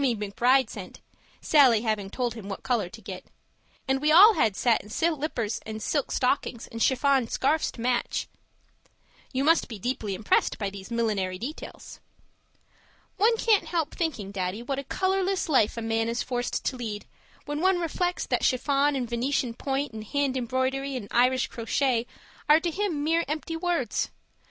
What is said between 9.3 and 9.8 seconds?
You must be